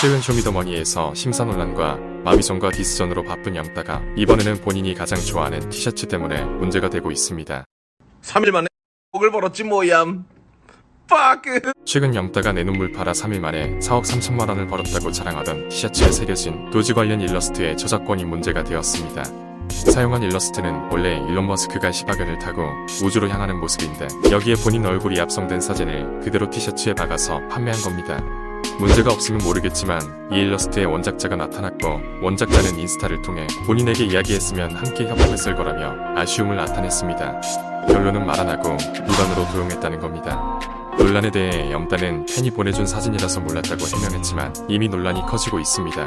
[0.00, 6.88] 최근 쇼미더머니에서 심사 논란과 마미손과 디스전으로 바쁜 염따가 이번에는 본인이 가장 좋아하는 티셔츠 때문에 문제가
[6.88, 7.64] 되고 있습니다.
[8.22, 8.68] 3일 만에
[9.10, 10.24] 목을 벌었지 뭐얌.
[11.08, 11.72] 빠끄.
[11.84, 16.94] 최근 염따가 내 눈물 팔아 3일 만에 4억 3천만 원을 벌었다고 자랑하던 티셔츠에 새겨진 도지
[16.94, 19.24] 관련 일러스트의 저작권이 문제가 되었습니다.
[19.68, 22.62] 사용한 일러스트는 원래 일론 머스크가 시바견을 타고
[23.02, 28.22] 우주로 향하는 모습인데 여기에 본인 얼굴이 합성된 사진을 그대로 티셔츠에 박아서 판매한 겁니다.
[28.78, 30.00] 문제가 없으면 모르겠지만
[30.32, 37.40] 이 일러스트의 원작자가 나타났고 원작자는 인스타를 통해 본인에게 이야기했으면 함께 협업했을 거라며 아쉬움을 나타냈습니다.
[37.88, 38.70] 결론은 말 안 하고
[39.04, 40.60] 무단으로 도용했다는 겁니다.
[40.96, 46.06] 논란에 대해 영단은 팬이 보내준 사진이라서 몰랐다고 해명했지만 이미 논란이 커지고 있습니다.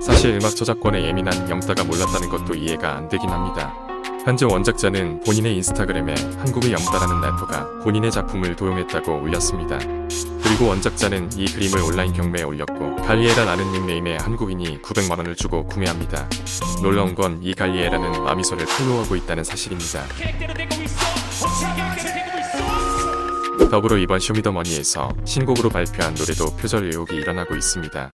[0.00, 3.74] 사실 음악 저작권에 예민한 영따가 몰랐다는 것도 이해가 안 되긴 합니다.
[4.26, 9.78] 현재 원작자는 본인의 인스타그램에 한국의 영따라는 래퍼가 본인의 작품을 도용했다고 올렸습니다.
[10.42, 16.28] 그리고 원작자는 이 그림을 온라인 경매에 올렸고 갈리에라라는 닉네임의 한국인이 900만원을 주고 구매합니다.
[16.82, 20.02] 놀라운 건 이 갈리에라는 마미소를 팔로우하고 있다는 사실입니다.
[23.70, 28.10] 더불어 이번 쇼미더머니에서 신곡으로 발표한 노래도 표절 의혹이 일어나고 있습니다.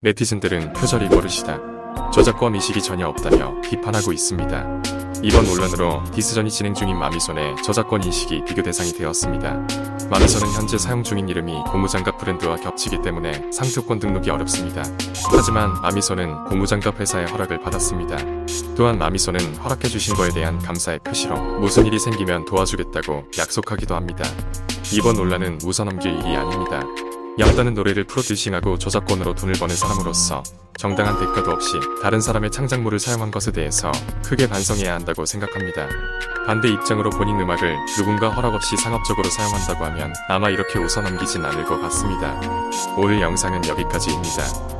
[0.00, 2.10] 네티즌들은 표절이 버릇이다.
[2.12, 4.82] 저작권 의식이 전혀 없다며 비판하고 있습니다.
[5.22, 9.66] 이번 논란으로 디스전이 진행 중인 마미손의 저작권 인식이 비교 대상이 되었습니다.
[10.10, 14.82] 마미손은 현재 사용 중인 이름이 고무장갑 브랜드와 겹치기 때문에 상표권 등록이 어렵습니다.
[15.30, 18.16] 하지만 마미손은 고무장갑 회사의 허락을 받았습니다.
[18.76, 24.24] 또한 마미손은 허락해주신 거에 대한 감사의 표시로 무슨 일이 생기면 도와주겠다고 약속하기도 합니다.
[24.92, 26.82] 이번 논란은 웃어넘길 일이 아닙니다.
[27.38, 30.42] 영단은 노래를 프로듀싱하고 저작권으로 돈을 버는 사람으로서
[30.78, 33.90] 정당한 대가도 없이 다른 사람의 창작물을 사용한 것에 대해서
[34.24, 35.88] 크게 반성해야 한다고 생각합니다.
[36.46, 41.80] 반대 입장으로 본인 음악을 누군가 허락 없이 상업적으로 사용한다고 하면 아마 이렇게 웃어넘기진 않을 것
[41.82, 42.40] 같습니다.
[42.96, 44.75] 오늘 영상은 여기까지입니다.